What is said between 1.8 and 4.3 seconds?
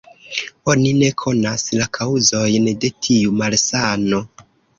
la kaŭzojn de tiu malsano.